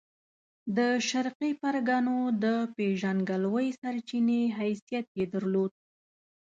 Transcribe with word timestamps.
د 0.77 0.79
شرقي 1.09 1.51
پرګنو 1.61 2.17
د 2.43 2.45
پېژندګلوۍ 2.75 3.67
سرچینې 3.81 4.41
حیثیت 4.59 5.07
یې 5.19 5.25
درلود. 5.33 5.71